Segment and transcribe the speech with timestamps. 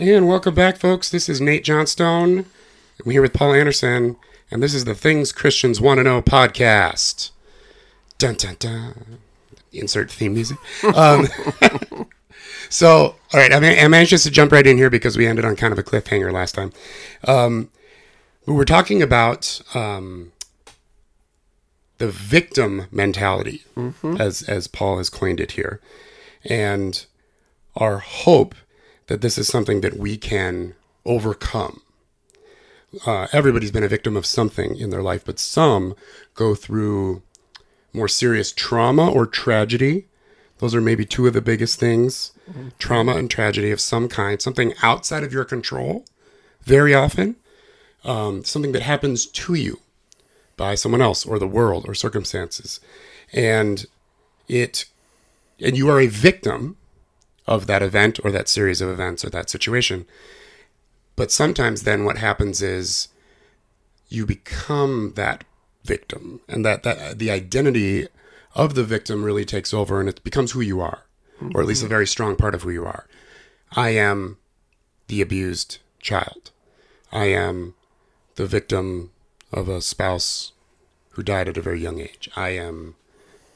[0.00, 1.10] And welcome back, folks.
[1.10, 2.46] This is Nate Johnstone.
[3.04, 4.14] I'm here with Paul Anderson,
[4.48, 7.32] and this is the Things Christians Want to Know podcast.
[8.16, 9.18] Dun dun dun.
[9.72, 10.56] Insert theme music.
[10.94, 11.26] Um,
[12.68, 15.56] so, all right, I'm, I'm anxious to jump right in here because we ended on
[15.56, 16.72] kind of a cliffhanger last time.
[17.26, 17.68] Um,
[18.46, 20.30] we were talking about um,
[21.96, 23.64] the victim mentality,
[24.16, 25.80] as as Paul has coined it here,
[26.44, 27.04] and
[27.74, 28.54] our hope
[29.08, 31.82] that this is something that we can overcome.
[33.04, 35.94] Uh, everybody's been a victim of something in their life, but some
[36.34, 37.22] go through
[37.92, 40.06] more serious trauma or tragedy.
[40.58, 42.32] Those are maybe two of the biggest things
[42.78, 46.06] trauma and tragedy of some kind, something outside of your control,
[46.62, 47.36] very often,
[48.04, 49.80] um, something that happens to you
[50.56, 52.80] by someone else or the world or circumstances.
[53.34, 53.84] And
[54.48, 54.86] it,
[55.60, 56.77] and you are a victim
[57.48, 60.06] of that event or that series of events or that situation.
[61.16, 63.08] But sometimes then what happens is
[64.08, 65.44] you become that
[65.82, 68.06] victim and that, that the identity
[68.54, 71.04] of the victim really takes over and it becomes who you are,
[71.54, 71.90] or at least a mm-hmm.
[71.90, 73.06] very strong part of who you are.
[73.72, 74.36] I am
[75.08, 76.50] the abused child.
[77.10, 77.74] I am
[78.36, 79.10] the victim
[79.52, 80.52] of a spouse
[81.10, 82.28] who died at a very young age.
[82.36, 82.94] I am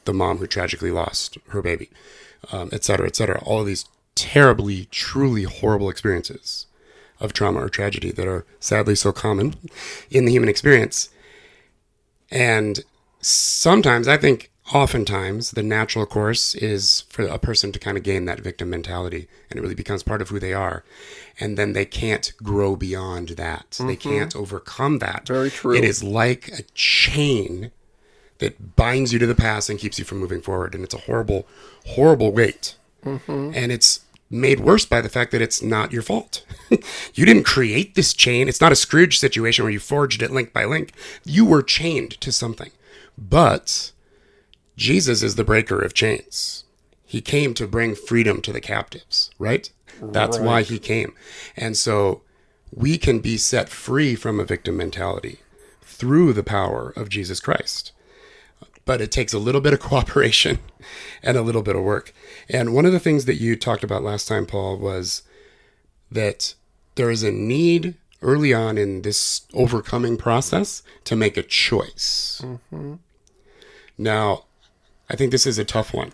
[0.05, 1.89] the mom who tragically lost her baby,
[2.51, 3.41] um, et cetera, et cetera.
[3.43, 6.67] All of these terribly, truly horrible experiences
[7.19, 9.55] of trauma or tragedy that are sadly so common
[10.11, 11.09] in the human experience.
[12.29, 12.83] And
[13.21, 18.25] sometimes, I think oftentimes, the natural course is for a person to kind of gain
[18.25, 20.83] that victim mentality and it really becomes part of who they are.
[21.39, 23.79] And then they can't grow beyond that.
[23.79, 25.27] They can't overcome that.
[25.27, 25.75] Very true.
[25.75, 27.71] It is like a chain
[28.43, 30.75] that binds you to the past and keeps you from moving forward.
[30.75, 31.47] And it's a horrible,
[31.87, 32.75] horrible weight.
[33.05, 33.51] Mm-hmm.
[33.55, 36.45] And it's made worse by the fact that it's not your fault.
[37.13, 38.49] you didn't create this chain.
[38.49, 40.91] It's not a Scrooge situation where you forged it link by link.
[41.23, 42.71] You were chained to something.
[43.17, 43.91] But
[44.75, 46.65] Jesus is the breaker of chains.
[47.05, 49.71] He came to bring freedom to the captives, right?
[50.01, 51.13] That's why he came.
[51.55, 52.21] And so
[52.71, 55.39] we can be set free from a victim mentality
[55.81, 57.91] through the power of Jesus Christ.
[58.85, 60.59] But it takes a little bit of cooperation
[61.23, 62.13] and a little bit of work.
[62.49, 65.23] And one of the things that you talked about last time, Paul, was
[66.11, 66.53] that
[66.95, 72.41] there is a need early on in this overcoming process to make a choice.
[72.43, 72.95] Mm-hmm.
[73.97, 74.45] Now,
[75.09, 76.11] I think this is a tough one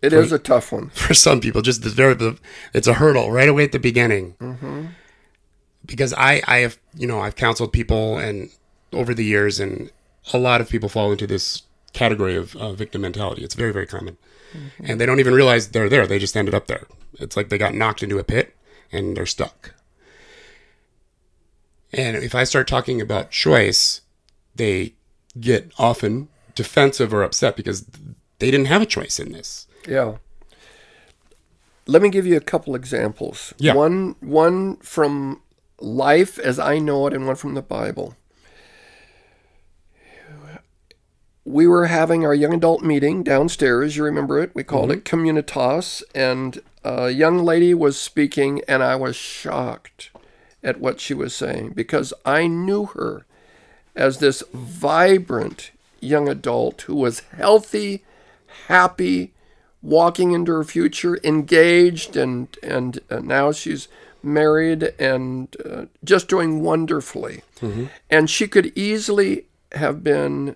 [0.00, 0.88] It is a tough one.
[0.94, 1.62] for some people.
[1.62, 2.38] Just the very, the,
[2.74, 4.34] it's a hurdle right away at the beginning.
[4.40, 4.86] Mm-hmm.
[5.84, 8.50] Because I, I have, you know, I've counseled people and
[8.92, 9.90] over the years, and
[10.32, 11.62] a lot of people fall into this
[11.92, 13.44] category of uh, victim mentality.
[13.44, 14.16] It's very, very common,
[14.82, 16.06] and they don't even realize they're there.
[16.06, 16.86] They just ended up there.
[17.18, 18.56] It's like they got knocked into a pit
[18.90, 19.74] and they're stuck.
[21.92, 24.00] And if I start talking about choice,
[24.54, 24.94] they
[25.38, 27.86] get often defensive or upset because
[28.38, 29.66] they didn't have a choice in this.
[29.86, 30.16] Yeah.
[31.86, 33.52] Let me give you a couple examples.
[33.58, 33.74] Yeah.
[33.74, 35.42] One one from
[35.80, 38.16] life as I know it and one from the Bible.
[41.44, 44.54] We were having our young adult meeting downstairs, you remember it?
[44.54, 50.10] We called it Communitas and a young lady was speaking and I was shocked
[50.62, 53.26] at what she was saying because I knew her
[53.96, 58.04] as this vibrant young adult who was healthy,
[58.68, 59.32] happy,
[59.82, 63.88] walking into her future, engaged, and and uh, now she's
[64.22, 67.42] married and uh, just doing wonderfully.
[68.08, 70.54] And she could easily have been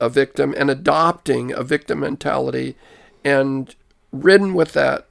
[0.00, 2.76] a victim and adopting a victim mentality
[3.24, 3.74] and
[4.12, 5.06] ridden with that,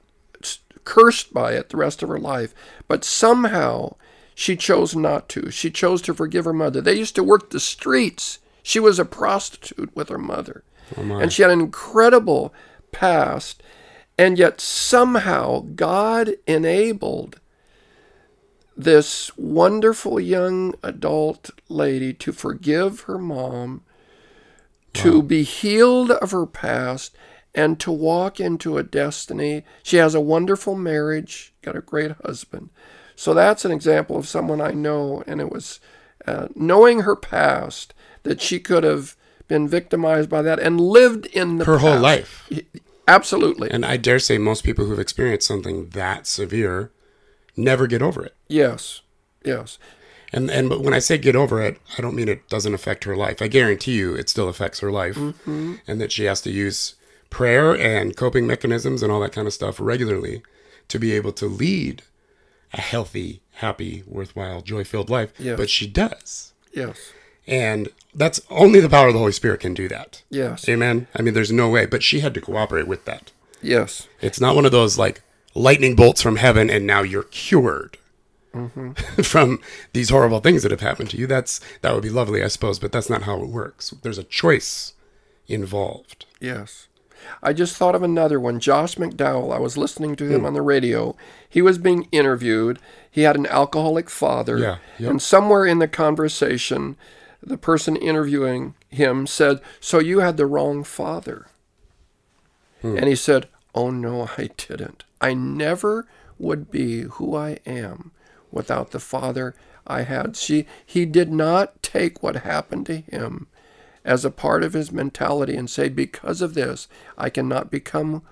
[0.83, 2.53] cursed by it the rest of her life.
[2.88, 3.95] But somehow
[4.33, 5.51] she chose not to.
[5.51, 6.81] She chose to forgive her mother.
[6.81, 8.39] They used to work the streets.
[8.63, 10.64] She was a prostitute with her mother.
[10.97, 12.53] Oh, and she had an incredible
[12.91, 13.61] past.
[14.17, 17.40] And yet somehow God enabled
[18.75, 23.81] this wonderful young adult lady to forgive her mom,
[24.94, 27.16] to be healed of her past,
[27.56, 29.64] and to walk into a destiny.
[29.84, 32.70] She has a wonderful marriage, got a great husband.
[33.16, 35.80] So that's an example of someone I know, and it was
[36.26, 37.94] uh, knowing her past
[38.24, 39.16] that she could have
[39.47, 42.50] been victimized by that and lived in the Her whole life.
[43.08, 43.72] Absolutely.
[43.72, 46.91] And I dare say most people who've experienced something that severe
[47.58, 48.36] never get over it.
[48.47, 49.02] Yes.
[49.44, 49.80] Yes.
[50.31, 53.03] And and but when I say get over it, I don't mean it doesn't affect
[53.05, 53.41] her life.
[53.41, 55.16] I guarantee you it still affects her life.
[55.16, 55.76] Mm-hmm.
[55.87, 56.96] And that she has to use
[57.29, 60.41] prayer and coping mechanisms and all that kind of stuff regularly
[60.87, 62.03] to be able to lead
[62.73, 65.31] a healthy, happy, worthwhile, joy filled life.
[65.40, 65.58] Yes.
[65.58, 66.53] But she does.
[66.73, 67.11] Yes.
[67.47, 70.22] And that's only the power of the Holy Spirit can do that.
[70.29, 70.70] Yes.
[70.70, 71.08] Amen.
[71.16, 71.85] I mean, there's no way.
[71.85, 73.31] But she had to cooperate with that.
[73.61, 74.08] Yes.
[74.22, 75.22] It's not one of those like
[75.55, 77.97] lightning bolts from heaven and now you're cured
[78.53, 78.91] Mm-hmm.
[79.22, 79.59] from
[79.93, 81.28] these horrible things that have happened to you.
[81.28, 83.91] That's that would be lovely, I suppose, but that's not how it works.
[84.01, 84.93] There's a choice
[85.47, 86.25] involved.
[86.40, 86.87] Yes.
[87.43, 88.59] I just thought of another one.
[88.59, 89.53] Josh McDowell.
[89.53, 90.46] I was listening to him hmm.
[90.47, 91.16] on the radio.
[91.47, 92.79] He was being interviewed.
[93.09, 94.57] He had an alcoholic father.
[94.57, 95.11] Yeah, yep.
[95.11, 96.95] And somewhere in the conversation,
[97.41, 101.47] the person interviewing him said, So you had the wrong father.
[102.81, 102.97] Hmm.
[102.97, 105.03] And he said, Oh, no, I didn't.
[105.22, 106.07] I never
[106.37, 108.11] would be who I am
[108.51, 109.55] without the father
[109.87, 110.35] I had.
[110.35, 113.47] She, he did not take what happened to him
[114.05, 116.87] as a part of his mentality and say, Because of this,
[117.17, 118.23] I cannot become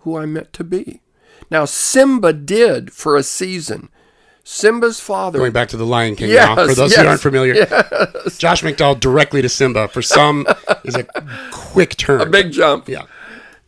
[0.00, 1.02] who I'm meant to be.
[1.50, 3.88] Now, Simba did for a season.
[4.44, 5.38] Simba's father.
[5.38, 7.54] Going back to the Lion King now, for those who aren't familiar,
[8.38, 9.88] Josh McDowell directly to Simba.
[9.88, 10.46] For some,
[10.84, 11.04] is a
[11.50, 12.22] quick turn.
[12.22, 12.88] a big jump.
[12.88, 13.02] yeah.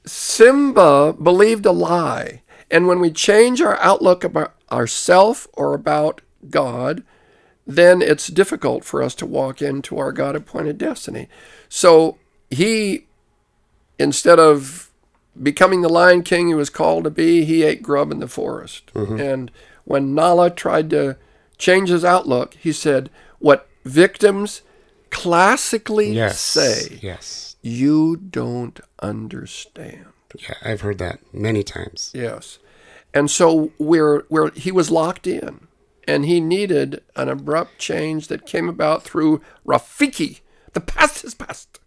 [0.06, 2.42] Simba believed a lie.
[2.70, 7.02] And when we change our outlook about ourself or about God,
[7.66, 11.28] then it's difficult for us to walk into our God appointed destiny.
[11.68, 12.18] So
[12.50, 13.06] he,
[13.98, 14.90] instead of
[15.40, 18.90] becoming the Lion King he was called to be, he ate grub in the forest.
[18.94, 19.20] Mm-hmm.
[19.20, 19.50] And
[19.84, 21.16] when Nala tried to
[21.58, 24.62] change his outlook, he said, What victims
[25.10, 26.40] classically Yes.
[26.40, 27.56] say, Yes.
[27.62, 30.06] you don't understand.
[30.38, 32.10] Yeah, I've heard that many times.
[32.14, 32.58] Yes.
[33.12, 35.66] And so where where he was locked in
[36.06, 40.40] and he needed an abrupt change that came about through Rafiki.
[40.72, 41.80] The past is past.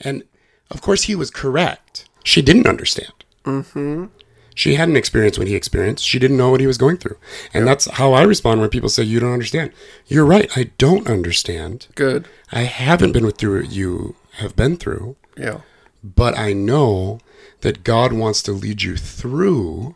[0.00, 0.24] And
[0.70, 2.08] of course, he was correct.
[2.24, 3.12] She didn't understand.
[3.44, 4.06] Mm-hmm.
[4.54, 6.04] She hadn't experienced what he experienced.
[6.04, 7.18] She didn't know what he was going through.
[7.52, 9.70] And that's how I respond when people say, You don't understand.
[10.06, 10.50] You're right.
[10.56, 11.88] I don't understand.
[11.94, 12.26] Good.
[12.50, 15.60] I haven't been through what you have been through, Yeah.
[16.02, 17.20] but I know
[17.60, 19.94] that God wants to lead you through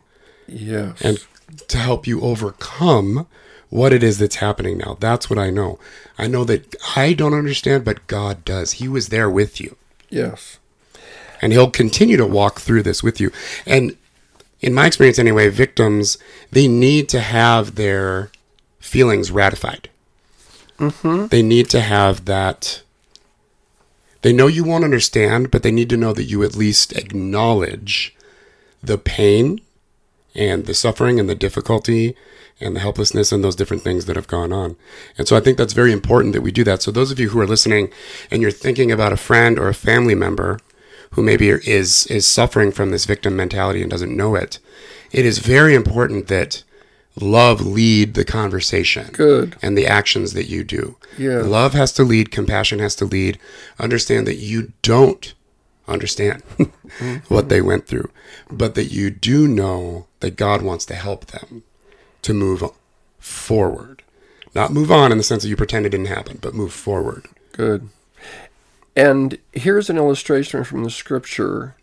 [0.51, 1.01] Yes.
[1.01, 1.25] and
[1.67, 3.27] to help you overcome
[3.69, 4.97] what it is that's happening now.
[4.99, 5.79] That's what I know.
[6.17, 8.73] I know that I don't understand, but God does.
[8.73, 9.77] He was there with you.
[10.09, 10.59] yes.
[11.41, 13.31] and he'll continue to walk through this with you
[13.65, 13.95] and
[14.59, 16.17] in my experience anyway victims
[16.51, 18.29] they need to have their
[18.79, 19.89] feelings ratified
[20.77, 21.27] mm-hmm.
[21.27, 22.83] they need to have that
[24.21, 28.15] they know you won't understand but they need to know that you at least acknowledge
[28.83, 29.59] the pain
[30.35, 32.15] and the suffering and the difficulty
[32.59, 34.75] and the helplessness and those different things that have gone on.
[35.17, 36.81] And so I think that's very important that we do that.
[36.81, 37.91] So those of you who are listening
[38.29, 40.59] and you're thinking about a friend or a family member
[41.11, 44.59] who maybe is is suffering from this victim mentality and doesn't know it,
[45.11, 46.63] it is very important that
[47.19, 49.57] love lead the conversation Good.
[49.61, 50.95] and the actions that you do.
[51.17, 51.39] Yeah.
[51.39, 53.37] Love has to lead, compassion has to lead.
[53.79, 55.33] Understand that you don't
[55.87, 56.43] understand
[57.27, 58.09] what they went through,
[58.49, 61.63] but that you do know that God wants to help them
[62.21, 62.63] to move
[63.19, 64.03] forward.
[64.53, 67.25] Not move on in the sense that you pretend it didn't happen, but move forward.
[67.53, 67.89] Good.
[68.95, 71.75] And here's an illustration from the scripture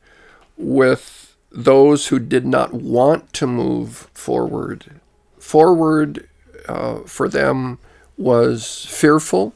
[0.56, 5.00] with those who did not want to move forward.
[5.38, 6.28] Forward
[6.68, 7.78] uh, for them
[8.18, 9.54] was fearful,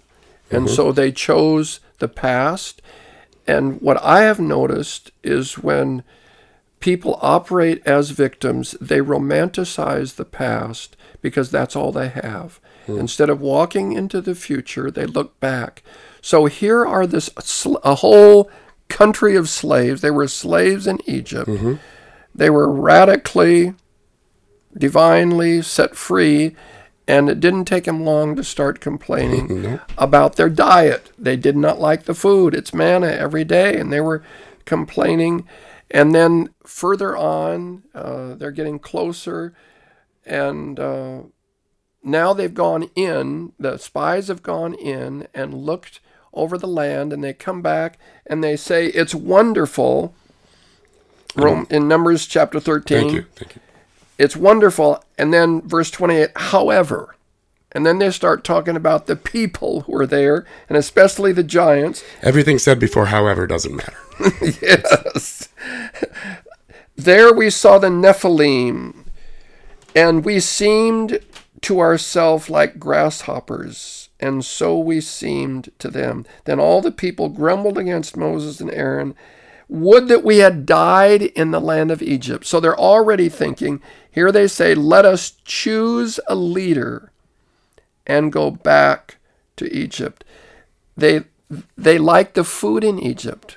[0.51, 2.81] and so they chose the past.
[3.47, 6.03] And what I have noticed is when
[6.81, 12.61] people operate as victims, they romanticize the past because that's all they have.
[12.87, 12.99] Hmm.
[12.99, 15.83] Instead of walking into the future, they look back.
[16.21, 17.31] So here are this
[17.85, 18.51] a whole
[18.89, 20.01] country of slaves.
[20.01, 21.49] They were slaves in Egypt.
[21.49, 21.75] Mm-hmm.
[22.35, 23.75] They were radically,
[24.77, 26.57] divinely set free,
[27.13, 31.13] and it didn't take them long to start complaining about their diet.
[31.19, 32.55] They did not like the food.
[32.55, 34.25] It's manna every day, and they were
[34.65, 35.47] complaining.
[35.91, 39.53] And then further on, uh, they're getting closer,
[40.25, 41.21] and uh,
[42.03, 43.53] now they've gone in.
[43.59, 46.01] The spies have gone in and looked
[46.33, 50.15] over the land, and they come back and they say, "It's wonderful."
[51.37, 53.27] Rome, in Numbers chapter thirteen, Thank you.
[53.35, 53.61] Thank you.
[54.23, 55.03] It's wonderful.
[55.19, 57.17] And then verse 28, however,
[57.73, 62.05] and then they start talking about the people who are there, and especially the giants.
[62.23, 63.97] Everything said before, however, doesn't matter.
[64.63, 65.49] Yes.
[66.95, 69.07] there we saw the Nephilim,
[69.97, 71.19] and we seemed
[71.63, 76.25] to ourselves like grasshoppers, and so we seemed to them.
[76.45, 79.17] Then all the people grumbled against Moses and Aaron.
[79.73, 82.45] Would that we had died in the land of Egypt.
[82.45, 87.11] So they're already thinking, here they say, let us choose a leader
[88.07, 89.17] and go back
[89.57, 90.25] to Egypt.
[90.95, 91.25] They
[91.77, 93.57] they like the food in Egypt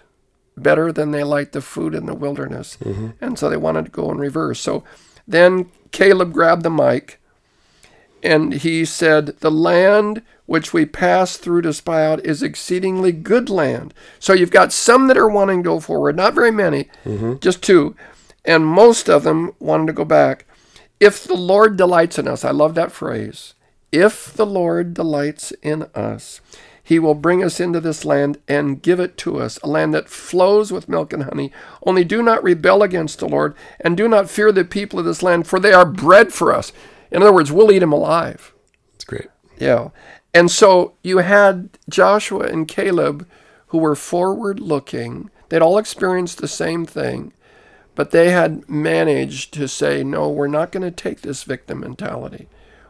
[0.55, 2.77] better than they liked the food in the wilderness.
[2.81, 3.09] Mm-hmm.
[3.19, 4.61] And so they wanted to go in reverse.
[4.61, 4.85] So
[5.27, 7.19] then Caleb grabbed the mic
[8.25, 13.49] and he said, The land which we passed through to spy out is exceedingly good
[13.49, 13.93] land.
[14.19, 17.35] So you've got some that are wanting to go forward, not very many, mm-hmm.
[17.39, 17.95] just two.
[18.43, 20.45] And most of them wanted to go back.
[20.99, 23.53] If the Lord delights in us, I love that phrase.
[23.91, 26.41] If the Lord delights in us,
[26.83, 30.09] he will bring us into this land and give it to us, a land that
[30.09, 31.51] flows with milk and honey.
[31.83, 35.23] Only do not rebel against the Lord, and do not fear the people of this
[35.23, 36.71] land, for they are bread for us.
[37.11, 38.53] In other words, we'll eat them alive.
[38.95, 39.27] It's great.
[39.57, 39.89] Yeah.
[40.33, 43.27] And so you had Joshua and Caleb
[43.67, 45.29] who were forward looking.
[45.49, 47.33] They'd all experienced the same thing,
[47.93, 52.47] but they had managed to say, no, we're not going to take this victim mentality.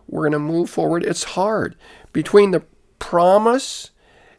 [0.08, 1.04] We're going to move forward.
[1.04, 1.76] It's hard.
[2.14, 2.64] Between the
[3.00, 3.92] promise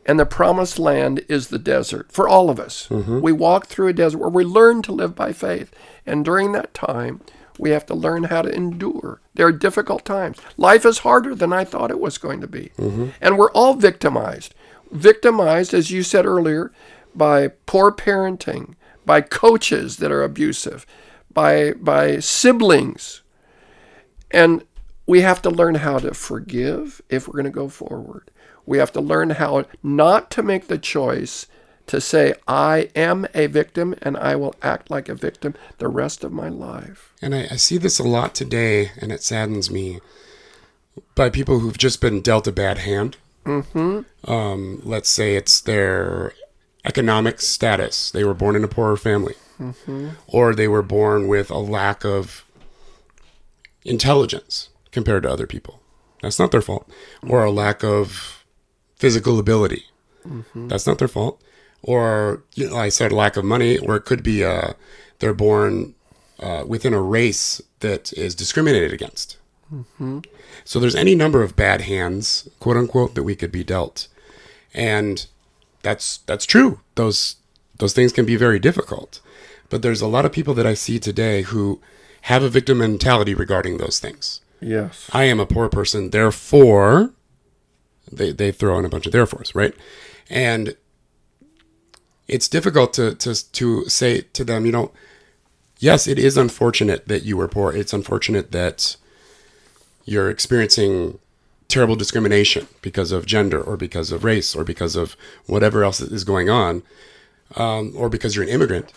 [0.05, 2.87] and the promised land is the desert for all of us.
[2.89, 3.21] Mm-hmm.
[3.21, 5.73] We walk through a desert where we learn to live by faith.
[6.07, 7.21] And during that time,
[7.59, 9.21] we have to learn how to endure.
[9.35, 10.39] There are difficult times.
[10.57, 12.73] Life is harder than I thought it was going to be.
[12.79, 13.09] Mm-hmm.
[13.21, 14.55] And we're all victimized.
[14.91, 16.73] Victimized, as you said earlier,
[17.15, 20.87] by poor parenting, by coaches that are abusive,
[21.33, 23.23] by, by siblings.
[24.31, 24.65] And
[25.07, 28.31] we have to learn how to forgive if we're going to go forward.
[28.65, 31.47] We have to learn how not to make the choice
[31.87, 36.25] to say, I am a victim and I will act like a victim the rest
[36.25, 37.13] of my life.
[37.23, 40.01] And I, I see this a lot today, and it saddens me
[41.15, 43.17] by people who've just been dealt a bad hand.
[43.45, 44.31] Mm-hmm.
[44.31, 46.33] Um, let's say it's their
[46.85, 48.11] economic status.
[48.11, 49.35] They were born in a poorer family,
[50.27, 52.45] or they were born with a lack of
[53.85, 55.81] intelligence compared to other people.
[56.23, 56.91] That's not their fault.
[57.27, 58.45] Or a lack of
[58.97, 59.85] physical ability.
[60.55, 61.41] That's not their fault.
[61.87, 64.73] Or you know, I said lack of money, or it could be uh,
[65.21, 65.95] they're born
[66.41, 69.39] uh, within a race that is discriminated against.
[70.65, 74.09] So there's any number of bad hands, quote unquote, that we could be dealt,
[74.75, 75.27] and
[75.83, 76.81] that's that's true.
[76.97, 77.37] Those
[77.79, 79.21] those things can be very difficult,
[79.71, 81.81] but there's a lot of people that I see today who
[82.23, 84.41] have a victim mentality regarding those things.
[84.61, 85.09] Yes.
[85.13, 87.13] I am a poor person, therefore,
[88.11, 89.75] they, they throw in a bunch of therefores, right?
[90.29, 90.77] And
[92.29, 94.93] it's difficult to, to, to say to them, you know,
[95.79, 97.73] yes, it is unfortunate that you were poor.
[97.73, 98.97] It's unfortunate that
[100.05, 101.19] you're experiencing
[101.69, 105.17] terrible discrimination because of gender or because of race or because of
[105.47, 106.83] whatever else is going on,
[107.57, 108.93] um, or because you're an immigrant,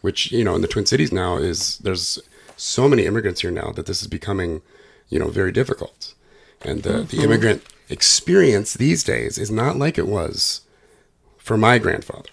[0.00, 2.18] which, you know, in the Twin Cities now is there's
[2.56, 4.62] so many immigrants here now that this is becoming,
[5.08, 6.14] you know, very difficult.
[6.64, 10.60] And the, the immigrant experience these days is not like it was
[11.38, 12.30] for my grandfather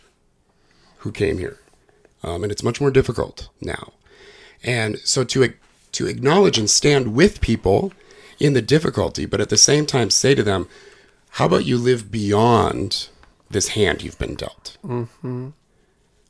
[1.00, 1.60] who came here.
[2.24, 3.94] Um, and it's much more difficult now.
[4.64, 5.54] And so to
[5.92, 7.92] to acknowledge and stand with people
[8.40, 10.68] in the difficulty, but at the same time say to them,
[11.32, 13.08] "How about you live beyond
[13.50, 14.78] this hand you've been dealt?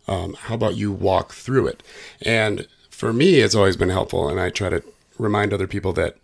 [0.07, 1.83] Um, how about you walk through it?"
[2.21, 4.83] And for me, it's always been helpful, and I try to
[5.17, 6.17] remind other people that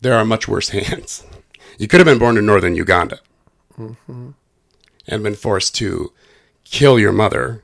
[0.00, 1.24] there are much worse hands.
[1.78, 3.18] You could have been born in northern Uganda
[5.06, 6.12] and been forced to
[6.64, 7.62] kill your mother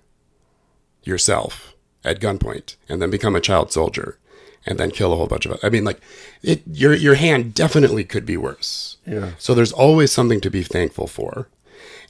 [1.03, 4.19] yourself at gunpoint and then become a child soldier
[4.67, 5.61] and then kill a whole bunch of us.
[5.63, 6.01] I mean like
[6.43, 8.99] it your your hand definitely could be worse.
[9.07, 9.33] Yeah.
[9.39, 11.49] So there's always something to be thankful for.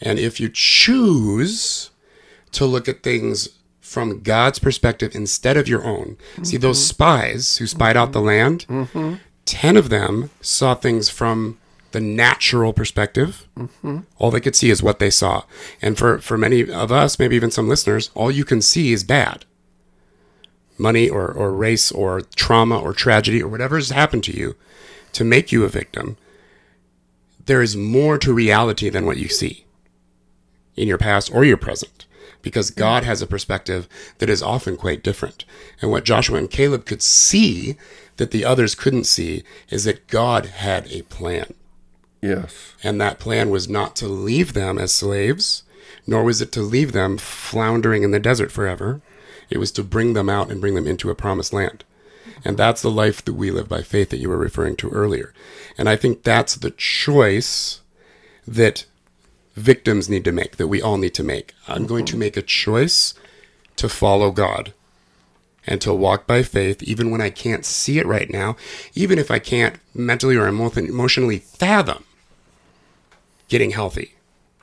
[0.01, 1.91] And if you choose
[2.53, 3.49] to look at things
[3.91, 6.17] from God's perspective instead of your own.
[6.45, 6.91] See those mm-hmm.
[6.91, 8.65] spies who spied out the land?
[8.69, 9.15] Mm-hmm.
[9.47, 11.59] 10 of them saw things from
[11.93, 13.49] the natural perspective.
[14.19, 15.45] All they could see is what they saw.
[15.83, 19.05] And for, for many of us, maybe even some listeners, all you can see is
[19.05, 19.45] bad.
[20.79, 24.57] Money or, or race or trauma or tragedy or whatever has happened to you
[25.13, 26.17] to make you a victim.
[27.47, 29.65] There is more to reality than what you see
[30.77, 32.07] in your past or your present
[32.43, 35.45] because God has a perspective that is often quite different.
[35.83, 37.77] And what Joshua and Caleb could see
[38.17, 41.55] that the others couldn't see is that God had a plan.
[42.23, 42.75] Yes.
[42.83, 45.63] And that plan was not to leave them as slaves,
[46.07, 49.01] nor was it to leave them floundering in the desert forever.
[49.49, 51.85] It was to bring them out and bring them into a promised land.
[52.45, 55.33] And that's the life that we live by faith that you were referring to earlier.
[55.77, 57.81] And I think that's the choice
[58.47, 58.87] that
[59.55, 61.55] victims need to make, that we all need to make.
[61.69, 63.15] I'm going to make a choice
[63.77, 64.73] to follow God
[65.67, 68.57] and to walk by faith, even when I can't see it right now,
[68.95, 72.05] even if I can't mentally or emotionally fathom
[73.51, 74.15] getting healthy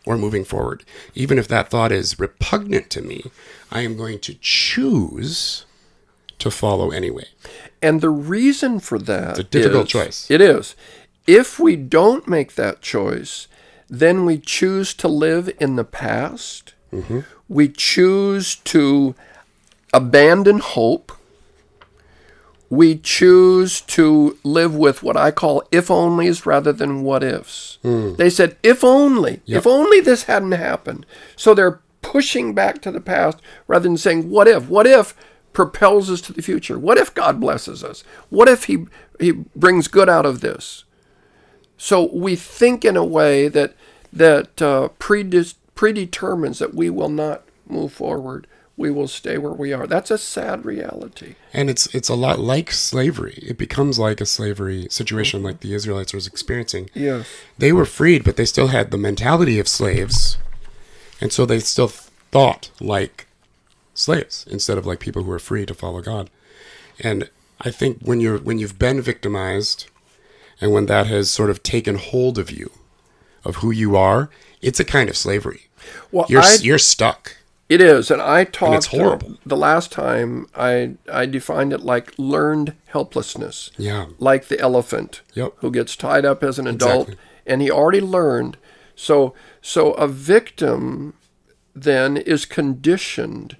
[0.06, 0.84] or moving forward.
[1.13, 3.25] Even if that thought is repugnant to me,
[3.72, 5.65] I am going to choose
[6.39, 7.25] to follow anyway.
[7.82, 10.32] And the reason for that It's a difficult is- choice.
[10.32, 10.75] It is.
[11.27, 13.48] If we don't make that choice,
[13.89, 16.74] then we choose to live in the past.
[16.94, 17.20] Mm-hmm.
[17.50, 19.13] We choose to
[19.94, 21.12] abandon hope.
[22.69, 27.77] We choose to live with what I call if onlys rather than what ifs.
[27.83, 29.57] They said, if only, Yep.
[29.59, 31.05] if only this hadn't happened.
[31.38, 34.67] So they're pushing back to the past rather than saying, what if?
[34.69, 35.13] What if
[35.53, 36.77] propels us to the future?
[36.77, 38.03] What if God blesses us?
[38.29, 38.86] What if He,
[39.19, 40.83] he brings good out of this?
[41.77, 43.75] So we think in a way that
[44.12, 48.47] that uh, predis- predetermines that we will not move forward.
[48.77, 49.88] We will stay where we are.
[49.88, 51.34] That's a sad reality.
[51.51, 53.39] And it's it's a lot like slavery.
[53.41, 56.89] It becomes like a slavery situation like the Israelites was experiencing.
[56.93, 57.27] Yes.
[57.57, 60.38] They were freed, but they still had the mentality of slaves.
[61.19, 63.25] And so they still thought like
[63.96, 66.29] slaves instead of like people who are free to follow God.
[67.00, 67.29] And
[67.60, 69.88] I think when you're when you've been victimized
[70.62, 72.72] and when that has sort of taken hold of you
[73.43, 74.29] of who you are,
[74.62, 75.67] it's a kind of slavery.
[76.12, 77.38] Well, You're I, you're stuck.
[77.69, 78.75] It is, and I talked.
[78.75, 79.38] it's horrible.
[79.45, 83.71] the last time I I defined it like learned helplessness.
[83.77, 84.05] Yeah.
[84.19, 85.53] Like the elephant Yep.
[85.57, 87.25] who gets tied up as an adult, Exactly.
[87.45, 88.57] and he already learned.
[88.95, 91.13] So so a victim
[91.75, 93.57] then is conditioned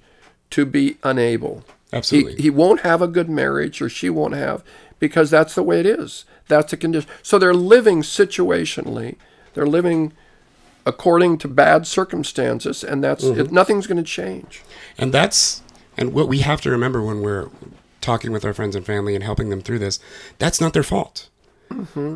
[0.50, 1.64] to be unable.
[1.92, 2.36] Absolutely.
[2.36, 4.62] He, he won't have a good marriage, or she won't have,
[4.98, 6.24] because that's the way it is.
[6.48, 7.08] That's a condition.
[7.22, 9.16] So they're living situationally.
[9.54, 10.12] They're living
[10.88, 13.40] according to bad circumstances, and that's Mm-hmm.
[13.40, 14.62] it, nothing's going to change.
[14.96, 15.62] And that's
[15.96, 17.48] and what we have to remember when we're
[18.00, 19.98] talking with our friends and family and helping them through this,
[20.38, 21.28] that's not their fault.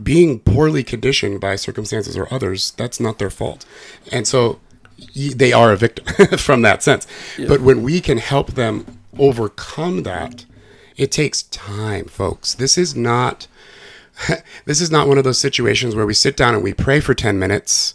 [0.03, 3.67] Being poorly conditioned by circumstances or others, that's not their fault.
[4.11, 4.59] And so
[5.15, 6.07] they are a victim
[6.39, 7.07] from that sense.
[7.37, 8.87] But when we can help them
[9.19, 10.47] overcome that,
[10.97, 12.55] it takes time, folks.
[12.55, 13.47] This is not
[14.65, 17.15] this is not one of those situations where we sit down and we pray for
[17.15, 17.95] 10 minutes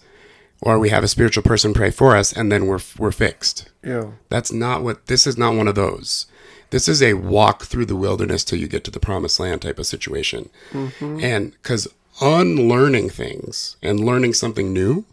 [0.61, 3.69] or we have a spiritual person pray for us and then we're we're fixed.
[3.83, 4.11] Yeah.
[4.29, 6.25] That's not what this is not one of those.
[6.69, 9.79] This is a walk through the wilderness till you get to the promised land type
[9.79, 10.49] of situation.
[10.71, 11.19] Mm-hmm.
[11.21, 11.87] And cuz
[12.19, 15.05] unlearning things and learning something new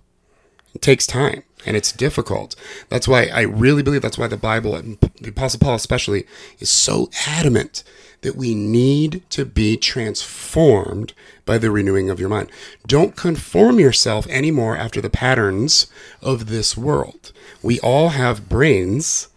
[0.80, 2.56] takes time and it's difficult.
[2.88, 6.26] That's why I really believe that's why the Bible and the apostle Paul especially
[6.58, 7.84] is so adamant
[8.24, 11.12] that we need to be transformed
[11.44, 12.50] by the renewing of your mind.
[12.86, 15.88] Don't conform yourself anymore after the patterns
[16.22, 17.32] of this world.
[17.62, 19.28] We all have brains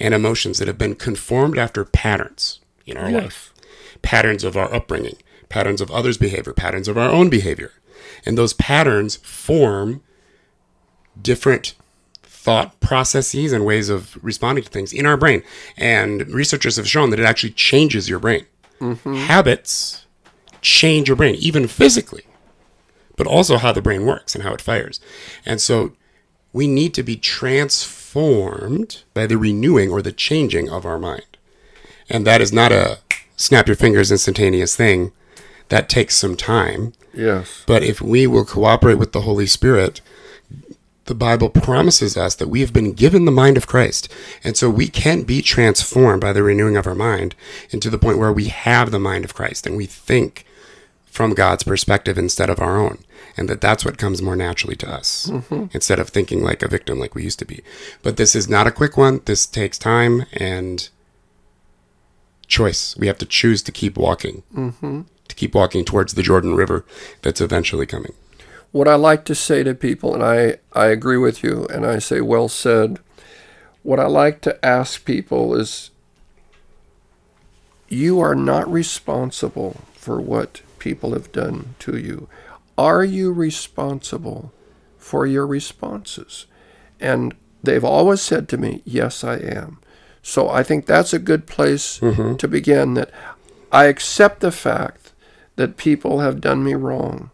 [0.00, 3.54] and emotions that have been conformed after patterns in our life.
[4.02, 7.70] Patterns of our upbringing, patterns of others' behavior, patterns of our own behavior.
[8.26, 10.02] And those patterns form
[11.20, 11.76] different
[12.42, 15.44] thought processes and ways of responding to things in our brain.
[15.76, 18.46] And researchers have shown that it actually changes your brain.
[18.80, 19.14] Mm-hmm.
[19.14, 20.06] Habits
[20.60, 22.24] change your brain, even physically,
[23.16, 25.00] but also how the brain works and how it fires.
[25.46, 25.92] And so
[26.52, 31.36] we need to be transformed by the renewing or the changing of our mind.
[32.10, 32.98] And that is not a
[33.36, 35.12] snap your fingers instantaneous thing.
[35.68, 36.92] That takes some time.
[37.14, 37.62] Yes.
[37.66, 40.00] But if we will cooperate with the Holy Spirit,
[41.12, 44.10] the Bible promises us that we have been given the mind of Christ.
[44.42, 47.34] And so we can be transformed by the renewing of our mind
[47.68, 50.46] into the point where we have the mind of Christ and we think
[51.04, 53.04] from God's perspective instead of our own.
[53.36, 55.30] And that that's what comes more naturally to us
[55.74, 57.62] instead of thinking like a victim like we used to be.
[58.02, 59.20] But this is not a quick one.
[59.26, 60.88] This takes time and
[62.46, 62.96] choice.
[62.96, 65.02] We have to choose to keep walking, mm-hmm.
[65.28, 66.86] to keep walking towards the Jordan River
[67.20, 68.14] that's eventually coming.
[68.72, 71.98] What I like to say to people, and I, I agree with you, and I
[71.98, 72.98] say, well said.
[73.82, 75.90] What I like to ask people is
[77.88, 82.28] you are not responsible for what people have done to you.
[82.78, 84.52] Are you responsible
[84.98, 86.46] for your responses?
[86.98, 89.78] And they've always said to me, yes, I am.
[90.22, 92.36] So I think that's a good place mm-hmm.
[92.36, 93.10] to begin that
[93.70, 95.12] I accept the fact
[95.56, 97.30] that people have done me wrong.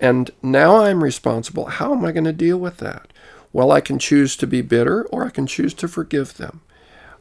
[0.00, 1.66] And now I'm responsible.
[1.66, 3.12] How am I going to deal with that?
[3.52, 6.60] Well, I can choose to be bitter or I can choose to forgive them.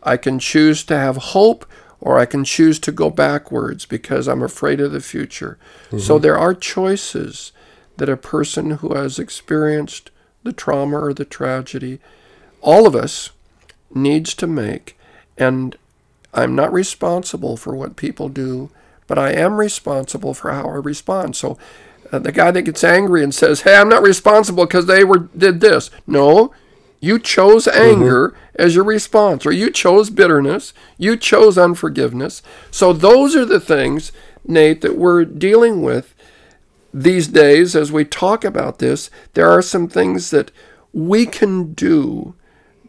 [0.03, 1.65] I can choose to have hope
[2.01, 5.57] or I can choose to go backwards because I'm afraid of the future.
[5.91, 6.21] So mm-hmm.
[6.21, 7.51] there are choices
[7.97, 10.11] that a person who has experienced
[10.43, 11.99] the trauma or the tragedy,
[12.61, 13.31] all of us
[13.93, 14.97] needs to make.
[15.37, 15.75] And
[16.33, 18.69] I'm not responsible for what people do,
[19.07, 21.35] but I am responsible for how I respond.
[21.35, 21.57] So
[22.11, 25.19] uh, the guy that gets angry and says, "Hey, I'm not responsible because they were
[25.19, 26.53] did this." No,
[26.99, 28.61] you chose anger mm-hmm.
[28.61, 32.41] as your response, or you chose bitterness, you chose unforgiveness.
[32.71, 34.11] So those are the things,
[34.45, 36.15] Nate, that we're dealing with
[36.93, 39.09] these days as we talk about this.
[39.33, 40.51] There are some things that
[40.93, 42.33] we can do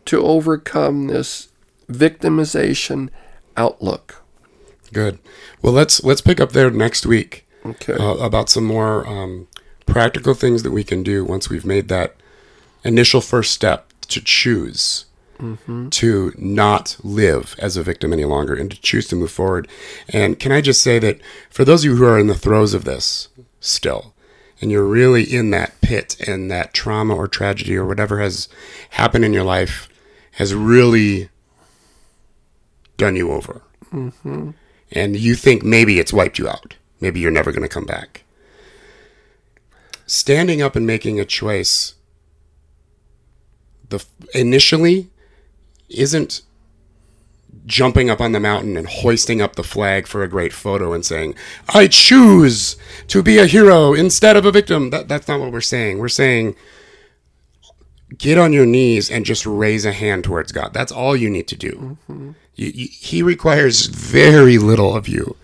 [0.06, 1.48] to overcome this
[1.88, 3.10] victimization
[3.56, 4.22] outlook.
[4.92, 5.18] Good.
[5.60, 7.45] Well, let's let's pick up there next week.
[7.70, 7.94] Okay.
[7.94, 9.48] Uh, about some more um,
[9.86, 12.16] practical things that we can do once we've made that
[12.84, 15.06] initial first step to choose
[15.38, 15.88] mm-hmm.
[15.90, 19.68] to not live as a victim any longer and to choose to move forward.
[20.08, 22.74] And can I just say that for those of you who are in the throes
[22.74, 23.28] of this
[23.60, 24.14] still,
[24.60, 28.48] and you're really in that pit and that trauma or tragedy or whatever has
[28.90, 29.88] happened in your life
[30.32, 31.28] has really
[32.96, 33.62] done you over.
[33.92, 34.50] Mm-hmm.
[34.92, 36.74] And you think maybe it's wiped you out.
[37.00, 38.24] Maybe you're never going to come back.
[40.06, 41.94] Standing up and making a choice
[43.88, 44.04] the
[44.34, 45.10] initially
[45.88, 46.42] isn't
[47.66, 51.04] jumping up on the mountain and hoisting up the flag for a great photo and
[51.04, 51.34] saying,
[51.68, 52.76] "I choose
[53.08, 55.98] to be a hero instead of a victim." That, that's not what we're saying.
[55.98, 56.56] We're saying
[58.16, 60.72] get on your knees and just raise a hand towards God.
[60.72, 61.98] That's all you need to do.
[62.08, 62.32] Mm-hmm.
[62.54, 65.36] You, you, he requires very little of you.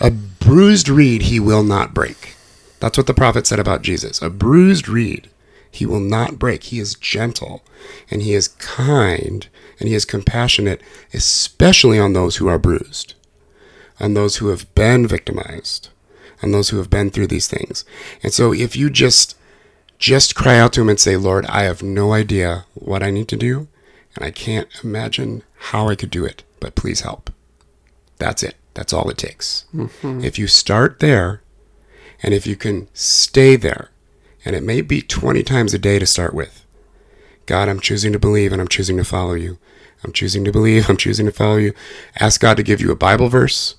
[0.00, 2.36] A bruised reed he will not break.
[2.80, 4.20] That's what the prophet said about Jesus.
[4.20, 5.30] A bruised reed
[5.70, 6.64] he will not break.
[6.64, 7.62] He is gentle
[8.10, 9.46] and he is kind
[9.78, 10.80] and he is compassionate,
[11.12, 13.14] especially on those who are bruised,
[14.00, 15.90] on those who have been victimized,
[16.42, 17.84] on those who have been through these things.
[18.22, 19.36] And so if you just
[19.98, 23.28] just cry out to him and say, Lord, I have no idea what I need
[23.28, 23.68] to do,
[24.14, 27.30] and I can't imagine how I could do it, but please help.
[28.18, 28.56] That's it.
[28.76, 29.64] That's all it takes.
[29.74, 30.22] Mm-hmm.
[30.22, 31.42] If you start there,
[32.22, 33.90] and if you can stay there,
[34.44, 36.64] and it may be 20 times a day to start with,
[37.46, 39.58] God, I'm choosing to believe and I'm choosing to follow you.
[40.04, 41.72] I'm choosing to believe, I'm choosing to follow you.
[42.20, 43.74] Ask God to give you a Bible verse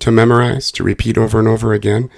[0.00, 2.10] to memorize, to repeat over and over again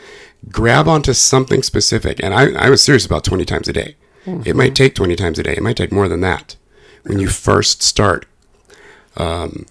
[0.51, 2.23] grab onto something specific.
[2.23, 3.97] And I, I was serious about 20 times a day.
[4.27, 4.49] Mm-hmm.
[4.49, 5.55] It might take 20 times a day.
[5.55, 6.57] It might take more than that
[7.05, 8.27] when you first start
[9.17, 9.67] um,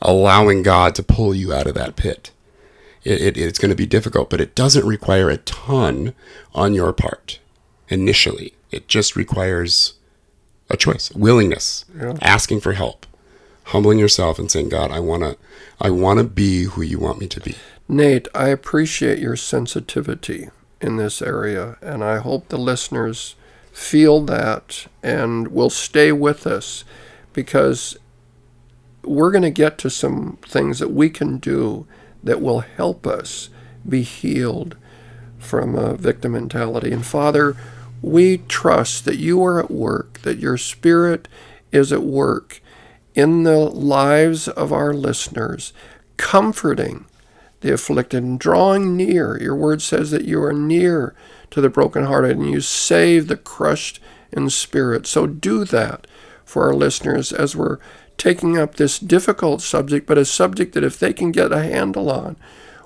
[0.00, 2.30] allowing God to pull you out of that pit.
[3.04, 6.14] It, it, it's going to be difficult, but it doesn't require a ton
[6.54, 7.38] on your part
[7.88, 8.54] initially.
[8.70, 9.94] It just requires
[10.68, 12.16] a choice, willingness, yeah.
[12.20, 13.06] asking for help,
[13.64, 15.36] humbling yourself and saying, God, I want to
[15.80, 17.54] I want to be who you want me to be.
[17.88, 20.48] Nate, I appreciate your sensitivity
[20.80, 23.36] in this area, and I hope the listeners
[23.72, 26.84] feel that and will stay with us
[27.32, 27.96] because
[29.06, 31.86] we're going to get to some things that we can do
[32.22, 33.50] that will help us
[33.88, 34.76] be healed
[35.38, 36.92] from a victim mentality.
[36.92, 37.56] And Father,
[38.02, 41.28] we trust that you are at work, that your Spirit
[41.72, 42.60] is at work
[43.14, 45.72] in the lives of our listeners,
[46.16, 47.06] comforting
[47.60, 49.40] the afflicted and drawing near.
[49.40, 51.14] Your word says that you are near
[51.50, 54.00] to the brokenhearted and you save the crushed
[54.32, 55.06] in spirit.
[55.06, 56.06] So do that
[56.46, 57.78] for our listeners as we're
[58.16, 62.10] taking up this difficult subject, but a subject that if they can get a handle
[62.10, 62.36] on,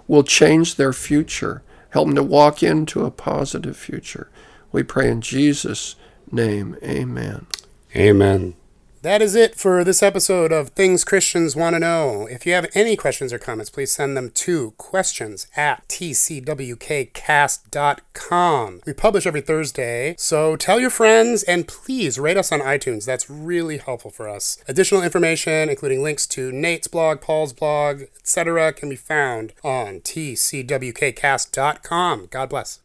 [0.08, 4.28] will change their future, help them to walk into a positive future.
[4.72, 5.94] We pray in Jesus'
[6.32, 6.76] name.
[6.82, 7.46] Amen.
[7.94, 8.54] Amen.
[9.02, 12.28] That is it for this episode of Things Christians Want to Know.
[12.30, 18.80] If you have any questions or comments, please send them to questions at tcwkcast.com.
[18.84, 23.06] We publish every Thursday, so tell your friends and please rate us on iTunes.
[23.06, 24.62] That's really helpful for us.
[24.68, 32.28] Additional information, including links to Nate's blog, Paul's blog, etc., can be found on tcwkcast.com.
[32.30, 32.80] God bless.